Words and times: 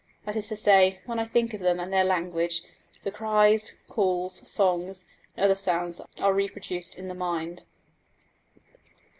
That 0.25 0.35
is 0.35 0.47
to 0.49 0.57
say, 0.57 0.99
when 1.05 1.19
I 1.19 1.25
think 1.25 1.53
of 1.53 1.61
them 1.61 1.79
and 1.79 1.93
their 1.93 2.03
language, 2.03 2.63
the 3.03 3.11
cries, 3.11 3.73
calls, 3.87 4.49
songs, 4.49 5.05
and 5.37 5.43
other 5.45 5.53
sounds 5.53 6.01
are 6.17 6.33
reproduced 6.33 6.95
in 6.97 7.07
the 7.07 7.13
mind. 7.13 7.65